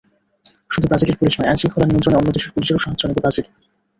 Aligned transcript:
শুধু 0.69 0.85
ব্রাজিলের 0.87 1.19
পুলিশ 1.19 1.33
নয়, 1.35 1.49
আইনশৃঙ্খলা 1.49 1.85
নিয়ন্ত্রণে 1.87 2.19
অন্য 2.19 2.29
দেশের 2.31 2.53
পুলিশেরও 2.53 2.83
সাহায্য 2.83 3.03
নেবে 3.07 3.23
ব্রাজিল। 3.23 3.45